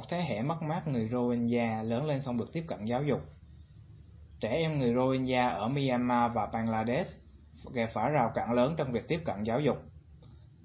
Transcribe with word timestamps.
một 0.00 0.08
thế 0.08 0.22
hệ 0.22 0.42
mất 0.42 0.62
mát 0.62 0.88
người 0.88 1.08
Rohingya 1.12 1.82
lớn 1.82 2.06
lên 2.06 2.22
không 2.22 2.38
được 2.38 2.52
tiếp 2.52 2.64
cận 2.68 2.84
giáo 2.84 3.02
dục. 3.02 3.20
Trẻ 4.40 4.48
em 4.48 4.78
người 4.78 4.94
Rohingya 4.94 5.48
ở 5.48 5.68
Myanmar 5.68 6.32
và 6.34 6.46
Bangladesh 6.46 7.20
gặp 7.74 7.86
phải 7.94 8.10
rào 8.10 8.30
cản 8.34 8.52
lớn 8.52 8.74
trong 8.76 8.92
việc 8.92 9.08
tiếp 9.08 9.20
cận 9.24 9.42
giáo 9.42 9.60
dục. 9.60 9.76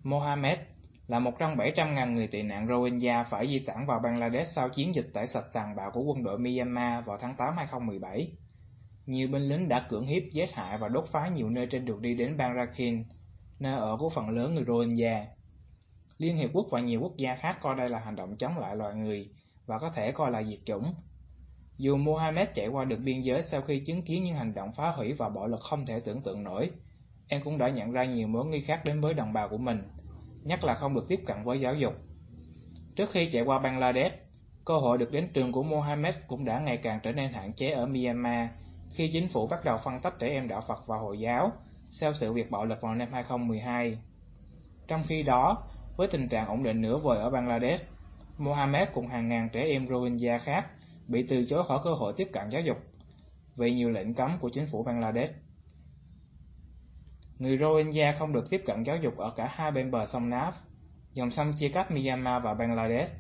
Mohammed 0.04 0.60
là 1.08 1.20
một 1.20 1.40
trong 1.40 1.56
700.000 1.56 2.14
người 2.14 2.28
tị 2.28 2.42
nạn 2.42 2.68
Rohingya 2.68 3.24
phải 3.24 3.48
di 3.48 3.60
tản 3.60 3.86
vào 3.86 4.00
Bangladesh 4.04 4.52
sau 4.52 4.70
chiến 4.70 4.96
dịch 4.96 5.08
tẩy 5.14 5.28
sạch 5.28 5.46
tàn 5.54 5.76
bạo 5.76 5.92
của 5.92 6.02
quân 6.02 6.24
đội 6.24 6.40
Myanmar 6.40 7.06
vào 7.06 7.18
tháng 7.18 7.36
8 7.36 7.58
2017. 7.58 8.32
Nhiều 9.06 9.28
binh 9.28 9.50
lính 9.50 9.70
đã 9.70 9.88
cưỡng 9.90 10.06
hiếp, 10.06 10.24
giết 10.32 10.54
hại 10.54 10.78
và 10.78 10.88
đốt 10.88 11.08
phá 11.12 11.28
nhiều 11.28 11.50
nơi 11.50 11.68
trên 11.72 11.86
đường 11.86 12.02
đi 12.02 12.16
đến 12.16 12.38
bang 12.38 12.56
nơi 13.60 13.74
ở 13.74 13.98
của 14.00 14.10
phần 14.10 14.30
lớn 14.30 14.56
người 14.56 14.66
Rohingya. 14.68 15.35
Liên 16.18 16.38
Hiệp 16.38 16.50
Quốc 16.54 16.68
và 16.72 16.80
nhiều 16.80 17.02
quốc 17.02 17.18
gia 17.18 17.36
khác 17.36 17.58
coi 17.62 17.76
đây 17.76 17.90
là 17.90 18.00
hành 18.00 18.16
động 18.16 18.36
chống 18.38 18.58
lại 18.58 18.76
loài 18.76 18.96
người 18.96 19.30
và 19.66 19.80
có 19.80 19.90
thể 19.90 20.12
coi 20.12 20.32
là 20.32 20.44
diệt 20.44 20.60
chủng. 20.66 20.94
Dù 21.78 21.98
Mohammed 21.98 22.48
chạy 22.54 22.68
qua 22.68 22.86
được 22.86 23.00
biên 23.04 23.22
giới 23.22 23.44
sau 23.44 23.62
khi 23.62 23.80
chứng 23.80 24.02
kiến 24.02 24.24
những 24.24 24.36
hành 24.36 24.54
động 24.54 24.72
phá 24.76 24.92
hủy 24.92 25.14
và 25.14 25.30
bạo 25.30 25.48
lực 25.48 25.60
không 25.62 25.86
thể 25.86 26.00
tưởng 26.00 26.22
tượng 26.22 26.44
nổi, 26.44 26.72
em 27.28 27.42
cũng 27.44 27.58
đã 27.58 27.70
nhận 27.70 27.92
ra 27.92 28.06
nhiều 28.06 28.28
mối 28.28 28.46
nguy 28.46 28.62
khác 28.62 28.86
đến 28.86 29.02
với 29.02 29.14
đồng 29.14 29.34
bào 29.34 29.50
của 29.50 29.58
mình, 29.58 29.84
nhất 30.44 30.64
là 30.64 30.74
không 30.74 30.96
được 30.96 31.08
tiếp 31.08 31.20
cận 31.26 31.44
với 31.44 31.60
giáo 31.62 31.76
dục. 31.76 31.94
Trước 32.96 33.10
khi 33.12 33.30
chạy 33.32 33.42
qua 33.42 33.60
Bangladesh, 33.60 34.16
cơ 34.66 34.78
hội 34.78 34.98
được 34.98 35.12
đến 35.12 35.30
trường 35.34 35.52
của 35.52 35.64
Mohammed 35.64 36.16
cũng 36.28 36.46
đã 36.46 36.60
ngày 36.60 36.78
càng 36.78 37.00
trở 37.04 37.12
nên 37.12 37.34
hạn 37.34 37.54
chế 37.54 37.70
ở 37.70 37.86
Myanmar 37.86 38.50
khi 38.94 39.10
chính 39.14 39.28
phủ 39.28 39.48
bắt 39.48 39.66
đầu 39.66 39.78
phân 39.84 40.02
tách 40.02 40.20
trẻ 40.20 40.28
em 40.28 40.48
đạo 40.48 40.62
Phật 40.68 40.88
và 40.88 40.98
Hồi 40.98 41.20
giáo 41.20 41.52
sau 41.92 42.14
sự 42.14 42.34
việc 42.34 42.52
bạo 42.52 42.66
lực 42.66 42.82
vào 42.82 42.96
năm 42.96 43.08
2012. 43.12 43.98
Trong 44.88 45.04
khi 45.08 45.24
đó, 45.24 45.64
với 45.98 46.08
tình 46.08 46.30
trạng 46.30 46.48
ổn 46.48 46.64
định 46.64 46.82
nửa 46.82 46.98
vời 46.98 47.20
ở 47.20 47.30
Bangladesh, 47.30 47.84
Mohammed 48.38 48.88
cùng 48.94 49.08
hàng 49.08 49.30
ngàn 49.30 49.50
trẻ 49.54 49.66
em 49.66 49.88
Rohingya 49.88 50.38
khác 50.38 50.66
bị 51.08 51.26
từ 51.30 51.46
chối 51.46 51.64
khỏi 51.68 51.80
cơ 51.84 51.94
hội 51.94 52.14
tiếp 52.18 52.30
cận 52.34 52.50
giáo 52.50 52.62
dục 52.62 52.78
vì 53.56 53.74
nhiều 53.74 53.90
lệnh 53.90 54.14
cấm 54.14 54.38
của 54.40 54.50
chính 54.50 54.66
phủ 54.72 54.84
Bangladesh. 54.84 55.34
Người 57.40 57.58
Rohingya 57.58 58.16
không 58.20 58.34
được 58.34 58.50
tiếp 58.50 58.62
cận 58.66 58.84
giáo 58.84 58.98
dục 58.98 59.18
ở 59.18 59.34
cả 59.36 59.48
hai 59.52 59.72
bên 59.72 59.92
bờ 59.92 60.08
sông 60.08 60.30
Naf, 60.30 60.52
dòng 61.14 61.32
sông 61.32 61.54
chia 61.60 61.70
cắt 61.70 61.92
Myanmar 61.92 62.44
và 62.44 62.54
Bangladesh, 62.54 63.14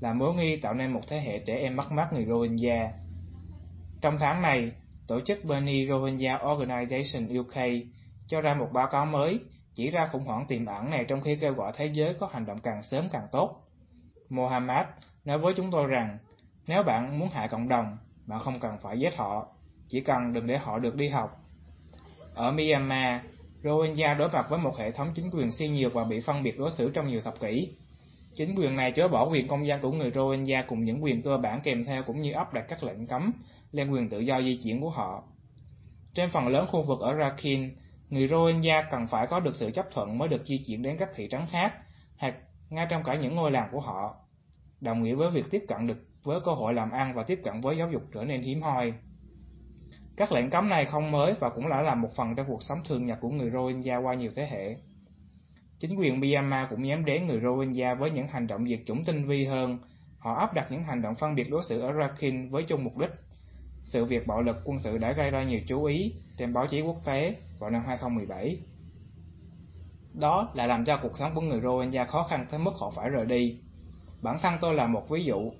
là 0.00 0.12
mối 0.12 0.34
nghi 0.34 0.56
tạo 0.56 0.74
nên 0.74 0.92
một 0.92 1.00
thế 1.08 1.20
hệ 1.20 1.38
trẻ 1.38 1.56
em 1.56 1.76
mất 1.76 1.92
mát 1.92 2.12
người 2.12 2.24
Rohingya. 2.24 2.92
Trong 4.00 4.16
tháng 4.18 4.42
này, 4.42 4.72
tổ 5.08 5.20
chức 5.20 5.44
Bernie 5.44 5.88
Rohingya 5.88 6.38
Organization 6.38 7.40
UK 7.40 7.86
cho 8.26 8.40
ra 8.40 8.54
một 8.54 8.68
báo 8.72 8.88
cáo 8.90 9.06
mới 9.06 9.40
chỉ 9.74 9.90
ra 9.90 10.08
khủng 10.12 10.24
hoảng 10.24 10.46
tiềm 10.48 10.66
ẩn 10.66 10.90
này 10.90 11.04
trong 11.08 11.20
khi 11.20 11.36
kêu 11.36 11.52
gọi 11.52 11.72
thế 11.76 11.86
giới 11.86 12.14
có 12.14 12.28
hành 12.32 12.46
động 12.46 12.58
càng 12.62 12.82
sớm 12.82 13.08
càng 13.12 13.26
tốt. 13.32 13.62
Mohammed 14.28 14.86
nói 15.24 15.38
với 15.38 15.54
chúng 15.56 15.70
tôi 15.70 15.86
rằng, 15.86 16.18
nếu 16.66 16.82
bạn 16.82 17.18
muốn 17.18 17.28
hại 17.28 17.48
cộng 17.48 17.68
đồng, 17.68 17.96
bạn 18.26 18.40
không 18.40 18.60
cần 18.60 18.78
phải 18.82 18.98
giết 18.98 19.16
họ, 19.16 19.46
chỉ 19.88 20.00
cần 20.00 20.32
đừng 20.32 20.46
để 20.46 20.58
họ 20.58 20.78
được 20.78 20.94
đi 20.94 21.08
học. 21.08 21.30
Ở 22.34 22.52
Myanmar, 22.52 23.20
Rohingya 23.62 24.14
đối 24.14 24.28
mặt 24.28 24.46
với 24.50 24.58
một 24.58 24.78
hệ 24.78 24.90
thống 24.90 25.08
chính 25.14 25.30
quyền 25.32 25.52
siêu 25.52 25.70
nhiều 25.70 25.90
và 25.90 26.04
bị 26.04 26.20
phân 26.20 26.42
biệt 26.42 26.58
đối 26.58 26.70
xử 26.70 26.90
trong 26.90 27.08
nhiều 27.08 27.20
thập 27.20 27.40
kỷ. 27.40 27.68
Chính 28.34 28.54
quyền 28.54 28.76
này 28.76 28.92
chối 28.92 29.08
bỏ 29.08 29.28
quyền 29.28 29.48
công 29.48 29.66
dân 29.66 29.80
của 29.80 29.92
người 29.92 30.10
Rohingya 30.10 30.64
cùng 30.68 30.84
những 30.84 31.04
quyền 31.04 31.22
cơ 31.22 31.36
bản 31.36 31.60
kèm 31.64 31.84
theo 31.84 32.02
cũng 32.02 32.20
như 32.20 32.32
áp 32.32 32.54
đặt 32.54 32.64
các 32.68 32.82
lệnh 32.82 33.06
cấm 33.06 33.32
lên 33.72 33.90
quyền 33.90 34.08
tự 34.08 34.20
do 34.20 34.42
di 34.42 34.60
chuyển 34.64 34.80
của 34.80 34.90
họ. 34.90 35.22
Trên 36.14 36.28
phần 36.28 36.48
lớn 36.48 36.66
khu 36.66 36.82
vực 36.82 37.00
ở 37.00 37.16
Rakhine, 37.18 37.68
người 38.12 38.28
Rohingya 38.28 38.88
cần 38.90 39.06
phải 39.06 39.26
có 39.26 39.40
được 39.40 39.56
sự 39.56 39.70
chấp 39.70 39.86
thuận 39.90 40.18
mới 40.18 40.28
được 40.28 40.46
di 40.46 40.58
chuyển 40.66 40.82
đến 40.82 40.96
các 40.98 41.08
thị 41.14 41.28
trấn 41.30 41.40
khác, 41.50 41.72
hoặc 42.16 42.34
ngay 42.70 42.86
trong 42.90 43.02
cả 43.04 43.14
những 43.14 43.36
ngôi 43.36 43.50
làng 43.50 43.68
của 43.72 43.80
họ, 43.80 44.16
đồng 44.80 45.02
nghĩa 45.02 45.14
với 45.14 45.30
việc 45.30 45.44
tiếp 45.50 45.64
cận 45.68 45.86
được 45.86 45.98
với 46.22 46.40
cơ 46.40 46.52
hội 46.52 46.74
làm 46.74 46.90
ăn 46.90 47.12
và 47.14 47.22
tiếp 47.22 47.40
cận 47.44 47.60
với 47.60 47.76
giáo 47.76 47.90
dục 47.90 48.02
trở 48.14 48.24
nên 48.24 48.42
hiếm 48.42 48.62
hoi. 48.62 48.92
Các 50.16 50.32
lệnh 50.32 50.50
cấm 50.50 50.68
này 50.68 50.86
không 50.86 51.10
mới 51.10 51.34
và 51.40 51.50
cũng 51.50 51.68
đã 51.68 51.82
là 51.82 51.94
một 51.94 52.08
phần 52.16 52.34
trong 52.34 52.46
cuộc 52.48 52.62
sống 52.62 52.78
thường 52.88 53.06
nhật 53.06 53.18
của 53.20 53.30
người 53.30 53.50
Rohingya 53.50 53.96
qua 53.96 54.14
nhiều 54.14 54.30
thế 54.36 54.46
hệ. 54.46 54.76
Chính 55.78 55.98
quyền 55.98 56.20
Myanmar 56.20 56.70
cũng 56.70 56.82
nhắm 56.82 57.04
đến 57.04 57.26
người 57.26 57.40
Rohingya 57.40 57.94
với 57.94 58.10
những 58.10 58.28
hành 58.28 58.46
động 58.46 58.68
diệt 58.68 58.80
chủng 58.86 59.04
tinh 59.04 59.24
vi 59.24 59.44
hơn. 59.44 59.78
Họ 60.18 60.34
áp 60.34 60.54
đặt 60.54 60.66
những 60.70 60.84
hành 60.84 61.02
động 61.02 61.14
phân 61.14 61.34
biệt 61.34 61.50
đối 61.50 61.62
xử 61.64 61.80
ở 61.80 61.92
Rakhine 61.92 62.48
với 62.50 62.62
chung 62.62 62.84
mục 62.84 62.98
đích. 62.98 63.10
Sự 63.82 64.04
việc 64.04 64.26
bạo 64.26 64.42
lực 64.42 64.56
quân 64.64 64.78
sự 64.80 64.98
đã 64.98 65.12
gây 65.12 65.30
ra 65.30 65.42
nhiều 65.42 65.60
chú 65.66 65.84
ý 65.84 66.14
trên 66.36 66.52
báo 66.52 66.66
chí 66.66 66.80
quốc 66.80 66.96
tế 67.04 67.36
vào 67.62 67.70
năm 67.70 67.82
2017. 67.86 68.58
Đó 70.14 70.52
là 70.54 70.66
làm 70.66 70.84
cho 70.84 70.98
cuộc 71.02 71.18
sống 71.18 71.34
của 71.34 71.40
người 71.40 71.60
Rohingya 71.60 72.04
khó 72.04 72.26
khăn 72.30 72.44
tới 72.50 72.60
mức 72.60 72.72
họ 72.80 72.90
phải 72.96 73.10
rời 73.10 73.26
đi. 73.26 73.60
Bản 74.22 74.36
thân 74.42 74.54
tôi 74.60 74.74
là 74.74 74.86
một 74.86 75.08
ví 75.10 75.24
dụ. 75.24 75.52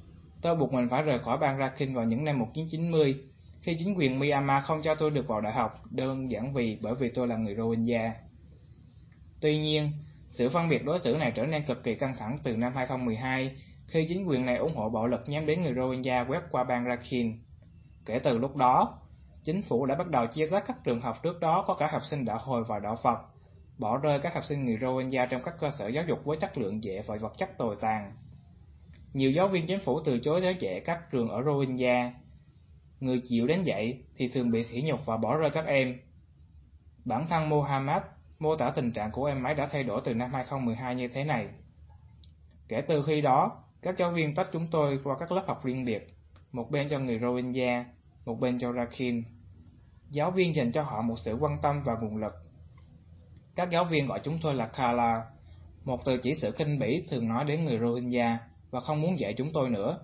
Tôi 0.43 0.57
buộc 0.57 0.73
mình 0.73 0.89
phải 0.89 1.03
rời 1.03 1.19
khỏi 1.19 1.39
bang 1.39 1.59
Rakhine 1.59 1.95
vào 1.95 2.05
những 2.05 2.25
năm 2.25 2.39
1990 2.39 3.17
khi 3.61 3.75
chính 3.79 3.95
quyền 3.99 4.19
Myanmar 4.19 4.65
không 4.65 4.83
cho 4.83 4.95
tôi 4.95 5.11
được 5.11 5.29
vào 5.29 5.41
đại 5.41 5.53
học 5.53 5.75
đơn 5.91 6.31
giản 6.31 6.55
vì 6.55 6.79
bởi 6.83 6.95
vì 6.95 7.11
tôi 7.15 7.29
là 7.29 7.37
người 7.37 7.55
Rohingya. 7.55 8.15
Tuy 9.41 9.59
nhiên, 9.59 9.93
sự 10.31 10.49
phân 10.49 10.69
biệt 10.69 10.85
đối 10.85 10.99
xử 10.99 11.17
này 11.17 11.33
trở 11.35 11.47
nên 11.47 11.67
cực 11.67 11.85
kỳ 11.85 11.95
căng 11.95 12.15
thẳng 12.19 12.37
từ 12.43 12.57
năm 12.57 12.73
2012 12.75 13.57
khi 13.87 14.07
chính 14.09 14.25
quyền 14.25 14.47
này 14.47 14.57
ủng 14.57 14.77
hộ 14.77 14.91
bạo 14.91 15.07
lực 15.07 15.21
nhắm 15.27 15.47
đến 15.47 15.63
người 15.63 15.75
Rohingya 15.75 16.25
quét 16.29 16.41
qua 16.51 16.65
bang 16.65 16.85
Rakhine. 16.85 17.33
Kể 18.07 18.19
từ 18.19 18.39
lúc 18.39 18.57
đó, 18.57 19.02
chính 19.45 19.63
phủ 19.63 19.87
đã 19.87 19.95
bắt 19.95 20.09
đầu 20.09 20.27
chia 20.27 20.47
tách 20.47 20.65
các 20.67 20.77
trường 20.85 21.01
học 21.01 21.23
trước 21.23 21.41
đó 21.41 21.65
có 21.67 21.75
cả 21.75 21.89
học 21.93 22.05
sinh 22.05 22.25
đạo 22.25 22.39
hồi 22.43 22.65
và 22.69 22.79
đạo 22.79 22.97
Phật, 23.03 23.19
bỏ 23.79 23.97
rơi 23.97 24.19
các 24.23 24.35
học 24.35 24.45
sinh 24.45 24.65
người 24.65 24.79
Rohingya 24.81 25.27
trong 25.27 25.41
các 25.45 25.55
cơ 25.61 25.71
sở 25.71 25.89
giáo 25.89 26.05
dục 26.09 26.25
với 26.25 26.37
chất 26.37 26.59
lượng 26.59 26.85
dễ 26.85 27.03
và 27.07 27.17
vật 27.21 27.33
chất 27.39 27.59
tồi 27.59 27.77
tàn. 27.81 28.13
Nhiều 29.13 29.31
giáo 29.31 29.49
viên 29.49 29.67
chính 29.67 29.81
phủ 29.81 30.01
từ 30.05 30.19
chối 30.19 30.43
giáo 30.43 30.53
dạy 30.53 30.81
các 30.85 31.11
trường 31.11 31.29
ở 31.29 31.43
Rohingya. 31.43 32.13
Người 33.01 33.21
chịu 33.25 33.47
đến 33.47 33.63
dạy 33.63 33.99
thì 34.17 34.29
thường 34.29 34.51
bị 34.51 34.65
sỉ 34.65 34.83
nhục 34.83 35.07
và 35.07 35.17
bỏ 35.17 35.37
rơi 35.37 35.51
các 35.51 35.67
em. 35.67 36.01
Bản 37.05 37.27
thân 37.29 37.49
Mohammed 37.49 38.03
mô 38.39 38.57
tả 38.57 38.71
tình 38.71 38.93
trạng 38.93 39.11
của 39.11 39.25
em 39.25 39.43
ấy 39.43 39.55
đã 39.55 39.69
thay 39.73 39.83
đổi 39.83 40.01
từ 40.05 40.15
năm 40.15 40.33
2012 40.33 40.95
như 40.95 41.09
thế 41.09 41.25
này. 41.25 41.49
Kể 42.69 42.83
từ 42.89 43.03
khi 43.07 43.21
đó, 43.21 43.63
các 43.83 43.95
giáo 43.99 44.11
viên 44.11 44.35
tách 44.35 44.49
chúng 44.53 44.67
tôi 44.71 45.01
qua 45.05 45.17
các 45.19 45.33
lớp 45.33 45.45
học 45.47 45.65
riêng 45.65 45.85
biệt, 45.85 46.15
một 46.53 46.71
bên 46.71 46.89
cho 46.89 46.99
người 46.99 47.19
Rohingya, 47.19 47.85
một 48.25 48.41
bên 48.41 48.59
cho 48.59 48.73
Rakhine. 48.73 49.23
Giáo 50.13 50.31
viên 50.31 50.55
dành 50.55 50.73
cho 50.73 50.83
họ 50.83 51.03
một 51.03 51.19
sự 51.19 51.37
quan 51.41 51.59
tâm 51.59 51.83
và 51.85 51.97
nguồn 52.01 52.17
lực. 52.17 52.33
Các 53.55 53.71
giáo 53.71 53.85
viên 53.85 54.07
gọi 54.07 54.21
chúng 54.25 54.39
tôi 54.43 54.55
là 54.55 54.67
Kala, 54.67 55.25
một 55.85 56.05
từ 56.05 56.19
chỉ 56.19 56.35
sự 56.35 56.53
kinh 56.53 56.79
bỉ 56.79 57.07
thường 57.11 57.29
nói 57.29 57.45
đến 57.45 57.65
người 57.65 57.79
Rohingya 57.79 58.39
và 58.71 58.81
không 58.81 59.01
muốn 59.01 59.21
dạy 59.21 59.35
chúng 59.37 59.53
tôi 59.53 59.71
nữa. 59.71 59.99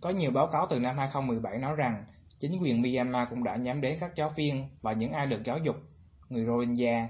Có 0.00 0.10
nhiều 0.10 0.30
báo 0.30 0.46
cáo 0.46 0.66
từ 0.70 0.78
năm 0.78 0.98
2017 0.98 1.58
nói 1.58 1.76
rằng 1.76 2.04
chính 2.40 2.58
quyền 2.62 2.82
Myanmar 2.82 3.28
cũng 3.30 3.44
đã 3.44 3.56
nhắm 3.56 3.80
đến 3.80 3.98
các 4.00 4.16
giáo 4.16 4.32
viên 4.36 4.68
và 4.82 4.92
những 4.92 5.12
ai 5.12 5.26
được 5.26 5.44
giáo 5.44 5.58
dục, 5.58 5.76
người 6.28 6.46
Rohingya. 6.46 7.08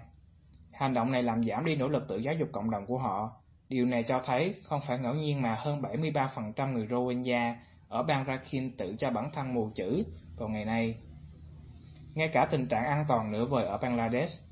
Hành 0.73 0.95
động 0.95 1.13
này 1.13 1.23
làm 1.23 1.45
giảm 1.45 1.65
đi 1.65 1.77
nỗ 1.77 1.89
lực 1.89 2.09
tự 2.09 2.17
giáo 2.17 2.35
dục 2.35 2.49
cộng 2.53 2.71
đồng 2.71 2.87
của 2.87 2.99
họ. 2.99 3.33
Điều 3.69 3.87
này 3.87 4.03
cho 4.03 4.21
thấy 4.25 4.55
không 4.65 4.81
phải 4.87 4.99
ngẫu 4.99 5.15
nhiên 5.15 5.43
mà 5.43 5.55
hơn 5.59 5.83
73% 5.83 6.73
người 6.73 6.87
Rohingya 6.91 7.57
ở 7.89 8.03
bang 8.03 8.25
Rakhine 8.27 8.71
tự 8.79 8.97
cho 8.99 9.11
bản 9.11 9.31
thân 9.31 9.55
mù 9.55 9.71
chữ 9.75 10.05
vào 10.37 10.49
ngày 10.49 10.65
nay. 10.65 10.99
Ngay 12.15 12.29
cả 12.29 12.49
tình 12.51 12.67
trạng 12.67 12.85
an 12.85 13.05
toàn 13.09 13.33
nửa 13.33 13.45
vời 13.45 13.65
ở 13.65 13.79
Bangladesh, 13.79 14.43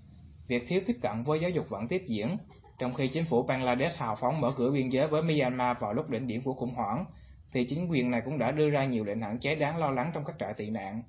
việc 0.48 0.64
thiếu 0.68 0.80
tiếp 0.86 0.96
cận 1.02 1.22
với 1.22 1.40
giáo 1.40 1.50
dục 1.50 1.66
vẫn 1.68 1.88
tiếp 1.88 2.02
diễn, 2.06 2.36
trong 2.78 2.94
khi 2.94 3.08
chính 3.08 3.24
phủ 3.24 3.42
Bangladesh 3.42 3.98
hào 3.98 4.16
phóng 4.16 4.40
mở 4.40 4.52
cửa 4.56 4.70
biên 4.70 4.88
giới 4.88 5.08
với 5.08 5.22
Myanmar 5.22 5.76
vào 5.80 5.92
lúc 5.92 6.10
đỉnh 6.10 6.26
điểm 6.26 6.42
của 6.44 6.54
khủng 6.54 6.74
hoảng, 6.74 7.04
thì 7.52 7.64
chính 7.64 7.88
quyền 7.90 8.10
này 8.10 8.22
cũng 8.24 8.38
đã 8.38 8.50
đưa 8.50 8.70
ra 8.70 8.84
nhiều 8.84 9.04
lệnh 9.04 9.20
hạn 9.20 9.38
chế 9.38 9.54
đáng 9.54 9.76
lo 9.76 9.90
lắng 9.90 10.10
trong 10.14 10.24
các 10.24 10.36
trại 10.38 10.54
tị 10.54 10.70
nạn, 10.70 11.02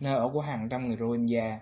nơi 0.00 0.16
ở 0.16 0.30
của 0.32 0.40
hàng 0.40 0.68
trăm 0.68 0.88
người 0.88 0.96
Rohingya. 0.96 1.60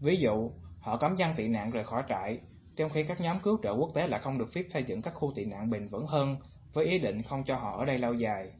Ví 0.00 0.16
dụ, 0.16 0.50
họ 0.80 0.96
cấm 0.96 1.16
dân 1.16 1.34
tị 1.36 1.48
nạn 1.48 1.70
rời 1.70 1.84
khỏi 1.84 2.02
trại, 2.08 2.40
trong 2.76 2.90
khi 2.90 3.04
các 3.04 3.20
nhóm 3.20 3.40
cứu 3.42 3.58
trợ 3.62 3.72
quốc 3.72 3.90
tế 3.94 4.06
lại 4.06 4.20
không 4.20 4.38
được 4.38 4.52
phép 4.54 4.62
xây 4.72 4.84
dựng 4.84 5.02
các 5.02 5.14
khu 5.14 5.32
tị 5.34 5.44
nạn 5.44 5.70
bền 5.70 5.88
vững 5.88 6.06
hơn 6.06 6.36
với 6.72 6.86
ý 6.86 6.98
định 6.98 7.22
không 7.22 7.44
cho 7.44 7.56
họ 7.56 7.78
ở 7.78 7.84
đây 7.84 7.98
lâu 7.98 8.14
dài. 8.14 8.50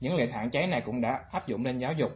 Những 0.00 0.14
lệnh 0.14 0.32
hạn 0.32 0.50
chế 0.50 0.66
này 0.66 0.80
cũng 0.80 1.00
đã 1.00 1.24
áp 1.30 1.46
dụng 1.46 1.64
lên 1.64 1.78
giáo 1.78 1.92
dục, 1.92 2.10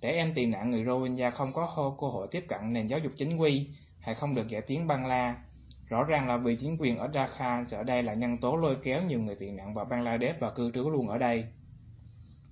để 0.00 0.12
em 0.12 0.34
tị 0.34 0.46
nạn 0.46 0.70
người 0.70 0.84
Rohingya 0.84 1.30
không 1.30 1.52
có 1.52 1.94
cơ 2.00 2.06
hội 2.06 2.28
tiếp 2.30 2.44
cận 2.48 2.72
nền 2.72 2.86
giáo 2.86 2.98
dục 2.98 3.12
chính 3.16 3.36
quy 3.36 3.68
hay 4.00 4.14
không 4.14 4.34
được 4.34 4.48
dạy 4.48 4.62
tiếng 4.66 4.86
Bangla. 4.86 5.42
Rõ 5.88 6.04
ràng 6.04 6.28
là 6.28 6.36
vì 6.36 6.56
chính 6.56 6.76
quyền 6.80 6.98
ở 6.98 7.10
Dhaka 7.14 7.64
ở 7.72 7.82
đây 7.82 8.02
là 8.02 8.14
nhân 8.14 8.38
tố 8.38 8.56
lôi 8.56 8.76
kéo 8.82 9.02
nhiều 9.02 9.20
người 9.20 9.34
tị 9.34 9.50
nạn 9.50 9.74
vào 9.74 9.84
Bangladesh 9.84 10.40
và 10.40 10.50
cư 10.50 10.70
trú 10.74 10.90
luôn 10.90 11.08
ở 11.08 11.18
đây. 11.18 11.44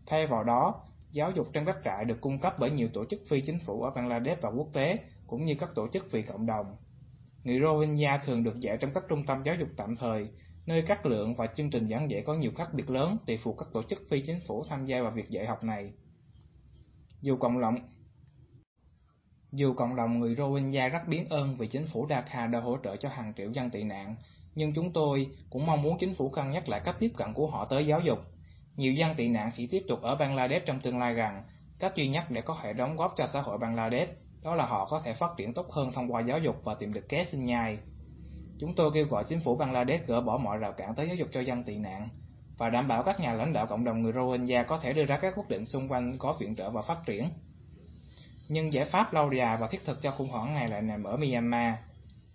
Thay 0.06 0.26
vào 0.26 0.44
đó, 0.44 0.74
giáo 1.10 1.30
dục 1.30 1.46
trong 1.52 1.64
các 1.64 1.76
trại 1.84 2.04
được 2.04 2.20
cung 2.20 2.38
cấp 2.38 2.54
bởi 2.58 2.70
nhiều 2.70 2.88
tổ 2.92 3.04
chức 3.04 3.20
phi 3.28 3.40
chính 3.40 3.58
phủ 3.58 3.82
ở 3.82 3.90
Bangladesh 3.90 4.42
và 4.42 4.50
quốc 4.50 4.68
tế, 4.72 4.96
cũng 5.26 5.44
như 5.44 5.54
các 5.54 5.68
tổ 5.74 5.88
chức 5.92 6.12
vì 6.12 6.22
cộng 6.22 6.46
đồng. 6.46 6.76
Người 7.44 7.60
Rohingya 7.60 8.18
thường 8.18 8.44
được 8.44 8.60
dạy 8.60 8.76
trong 8.80 8.90
các 8.94 9.04
trung 9.08 9.26
tâm 9.26 9.42
giáo 9.44 9.54
dục 9.54 9.68
tạm 9.76 9.96
thời, 9.96 10.22
nơi 10.66 10.84
các 10.86 11.06
lượng 11.06 11.34
và 11.34 11.46
chương 11.46 11.70
trình 11.70 11.88
giảng 11.88 12.10
dạy 12.10 12.22
có 12.26 12.34
nhiều 12.34 12.52
khác 12.56 12.68
biệt 12.74 12.90
lớn 12.90 13.16
tùy 13.26 13.38
thuộc 13.44 13.58
các 13.58 13.68
tổ 13.72 13.82
chức 13.82 13.98
phi 14.10 14.20
chính 14.20 14.40
phủ 14.48 14.64
tham 14.68 14.86
gia 14.86 15.02
vào 15.02 15.10
việc 15.10 15.30
dạy 15.30 15.46
học 15.46 15.64
này. 15.64 15.92
Dù 17.24 17.36
cộng 17.36 17.60
đồng 17.60 17.74
dù 19.52 19.74
cộng 19.74 19.96
đồng 19.96 20.18
người 20.18 20.34
Rohingya 20.34 20.88
rất 20.88 21.08
biết 21.08 21.26
ơn 21.30 21.56
vì 21.56 21.66
chính 21.66 21.86
phủ 21.86 22.06
Dhaka 22.10 22.46
đã 22.46 22.60
hỗ 22.60 22.78
trợ 22.84 22.96
cho 22.96 23.08
hàng 23.08 23.32
triệu 23.36 23.50
dân 23.50 23.70
tị 23.70 23.82
nạn, 23.82 24.16
nhưng 24.54 24.74
chúng 24.74 24.92
tôi 24.92 25.30
cũng 25.50 25.66
mong 25.66 25.82
muốn 25.82 25.98
chính 25.98 26.14
phủ 26.14 26.28
cân 26.28 26.50
nhắc 26.50 26.68
lại 26.68 26.80
cách 26.84 26.96
tiếp 26.98 27.12
cận 27.16 27.32
của 27.34 27.46
họ 27.46 27.64
tới 27.64 27.86
giáo 27.86 28.00
dục. 28.00 28.18
Nhiều 28.76 28.92
dân 28.92 29.14
tị 29.16 29.28
nạn 29.28 29.50
sẽ 29.50 29.64
tiếp 29.70 29.82
tục 29.88 30.02
ở 30.02 30.16
Bangladesh 30.16 30.66
trong 30.66 30.80
tương 30.80 30.98
lai 30.98 31.14
rằng 31.14 31.44
cách 31.78 31.96
duy 31.96 32.08
nhất 32.08 32.24
để 32.30 32.40
có 32.40 32.56
thể 32.62 32.72
đóng 32.72 32.96
góp 32.96 33.14
cho 33.16 33.26
xã 33.26 33.40
hội 33.40 33.58
Bangladesh 33.58 34.12
đó 34.42 34.54
là 34.54 34.66
họ 34.66 34.88
có 34.90 35.00
thể 35.00 35.12
phát 35.12 35.30
triển 35.36 35.54
tốt 35.54 35.70
hơn 35.70 35.92
thông 35.92 36.12
qua 36.12 36.20
giáo 36.20 36.38
dục 36.38 36.56
và 36.64 36.74
tìm 36.74 36.92
được 36.92 37.08
kế 37.08 37.24
sinh 37.24 37.44
nhai. 37.44 37.78
Chúng 38.58 38.74
tôi 38.74 38.90
kêu 38.94 39.06
gọi 39.06 39.24
chính 39.24 39.40
phủ 39.40 39.56
Bangladesh 39.56 40.06
gỡ 40.06 40.20
bỏ 40.20 40.38
mọi 40.38 40.58
rào 40.58 40.72
cản 40.72 40.94
tới 40.94 41.06
giáo 41.06 41.16
dục 41.16 41.28
cho 41.32 41.40
dân 41.40 41.64
tị 41.64 41.76
nạn 41.76 42.08
và 42.58 42.70
đảm 42.70 42.88
bảo 42.88 43.02
các 43.02 43.20
nhà 43.20 43.32
lãnh 43.32 43.52
đạo 43.52 43.66
cộng 43.66 43.84
đồng 43.84 44.02
người 44.02 44.12
Rohingya 44.12 44.62
có 44.62 44.78
thể 44.78 44.92
đưa 44.92 45.04
ra 45.04 45.18
các 45.18 45.34
quyết 45.36 45.48
định 45.48 45.66
xung 45.66 45.88
quanh 45.88 46.18
có 46.18 46.32
viện 46.32 46.54
trợ 46.54 46.70
và 46.70 46.82
phát 46.82 46.98
triển. 47.06 47.28
Nhưng 48.48 48.72
giải 48.72 48.84
pháp 48.84 49.14
lâu 49.14 49.32
dài 49.32 49.56
và 49.60 49.68
thiết 49.68 49.84
thực 49.84 50.02
cho 50.02 50.10
khủng 50.10 50.28
hoảng 50.28 50.54
này 50.54 50.68
lại 50.68 50.82
nằm 50.82 51.04
ở 51.04 51.16
Myanmar. 51.16 51.74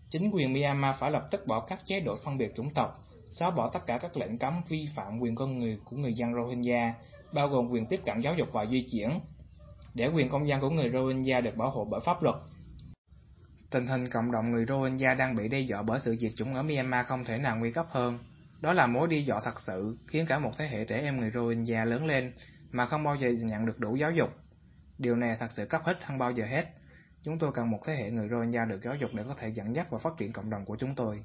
Chính 0.10 0.32
quyền 0.32 0.54
Myanmar 0.54 0.96
phải 0.96 1.12
lập 1.12 1.28
tức 1.32 1.48
bỏ 1.48 1.60
các 1.60 1.86
chế 1.86 2.00
độ 2.00 2.16
phân 2.16 2.38
biệt 2.38 2.54
chủng 2.56 2.70
tộc, 2.70 3.06
xóa 3.30 3.52
bỏ 3.52 3.70
tất 3.70 3.86
cả 3.86 3.98
các 3.98 4.18
lệnh 4.18 4.38
cấm 4.38 4.62
vi 4.68 4.88
phạm 4.96 5.20
quyền 5.20 5.36
con 5.36 5.60
người 5.60 5.80
của 5.86 5.98
người 5.98 6.14
dân 6.14 6.34
Rohingya, 6.34 6.94
bao 7.34 7.48
gồm 7.48 7.70
quyền 7.70 7.86
tiếp 7.86 8.02
cận 8.06 8.20
giáo 8.20 8.34
dục 8.34 8.48
và 8.52 8.66
di 8.66 8.88
chuyển, 8.92 9.20
để 9.94 10.08
quyền 10.08 10.30
công 10.30 10.48
dân 10.48 10.62
của 10.62 10.70
người 10.70 10.90
Rohingya 10.90 11.42
được 11.42 11.58
bảo 11.58 11.70
hộ 11.70 11.86
bởi 11.86 12.00
pháp 12.06 12.24
luật. 12.24 12.36
Tình 13.70 13.88
hình 13.88 14.10
cộng 14.10 14.32
đồng 14.32 14.52
người 14.52 14.66
Rohingya 14.66 15.14
đang 15.14 15.36
bị 15.36 15.48
đe 15.48 15.60
dọa 15.60 15.82
bởi 15.82 16.00
sự 16.00 16.16
diệt 16.16 16.32
chủng 16.36 16.56
ở 16.56 16.64
Myanmar 16.64 17.06
không 17.06 17.24
thể 17.24 17.38
nào 17.38 17.58
nguy 17.58 17.72
cấp 17.72 17.86
hơn. 17.90 18.20
Đó 18.62 18.74
là 18.74 18.88
mối 18.88 19.08
đi 19.08 19.24
dọa 19.24 19.40
thật 19.44 19.60
sự, 19.60 19.98
khiến 20.08 20.26
cả 20.28 20.40
một 20.40 20.52
thế 20.58 20.68
hệ 20.68 20.86
trẻ 20.86 21.02
em 21.02 21.20
người 21.20 21.32
Rohingya 21.32 21.86
lớn 21.86 22.06
lên 22.06 22.34
mà 22.72 22.86
không 22.86 23.04
bao 23.04 23.16
giờ 23.16 23.30
nhận 23.30 23.66
được 23.66 23.80
đủ 23.80 23.96
giáo 23.96 24.12
dục. 24.12 24.30
Điều 24.98 25.16
này 25.16 25.38
thật 25.40 25.52
sự 25.52 25.66
cấp 25.66 25.82
hết 25.86 25.98
hơn 26.04 26.18
bao 26.18 26.32
giờ 26.32 26.46
hết. 26.46 26.66
Chúng 27.24 27.40
tôi 27.40 27.52
cần 27.54 27.70
một 27.70 27.80
thế 27.86 27.96
hệ 27.96 28.12
người 28.12 28.30
Rohingya 28.30 28.66
được 28.66 28.82
giáo 28.84 28.96
dục 28.96 29.10
để 29.14 29.24
có 29.28 29.34
thể 29.38 29.50
dẫn 29.50 29.76
dắt 29.76 29.88
và 29.92 29.98
phát 29.98 30.14
triển 30.18 30.32
cộng 30.32 30.50
đồng 30.50 30.66
của 30.66 30.76
chúng 30.76 30.96
tôi. 30.96 31.24